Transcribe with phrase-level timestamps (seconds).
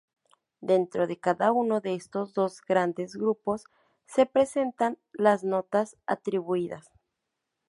[0.61, 3.65] Dentro de cada uno de estos dos grandes grupos
[4.07, 6.89] se presentan las "notas" atribuidas.